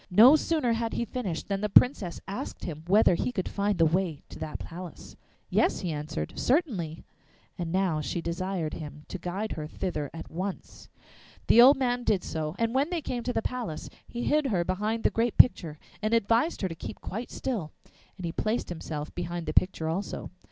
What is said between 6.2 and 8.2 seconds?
'certainly.' And now she